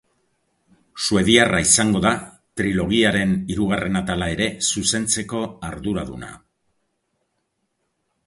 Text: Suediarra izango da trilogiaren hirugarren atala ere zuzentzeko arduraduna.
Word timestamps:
Suediarra 1.07 1.57
izango 1.63 1.99
da 2.05 2.13
trilogiaren 2.61 3.35
hirugarren 3.55 3.99
atala 4.01 4.31
ere 4.37 4.47
zuzentzeko 4.79 5.43
arduraduna. 5.69 6.31